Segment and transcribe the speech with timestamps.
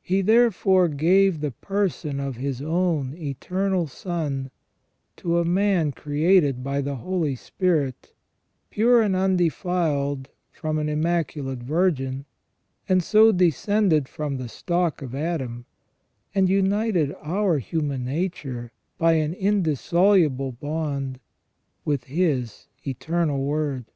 [0.00, 4.52] He, therefore, gave the Person of His own Eternal Son
[5.16, 8.12] to a man created by the Holy Spirit
[8.70, 12.26] pure and undefiled from an Immaculate Virgin,
[12.88, 15.64] and so descended from the stock of Adam,
[16.32, 21.18] and united our human nature by an indissoluble bond
[21.84, 23.86] with His Eternal Word.